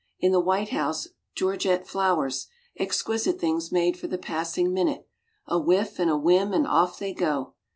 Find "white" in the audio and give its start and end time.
0.39-0.69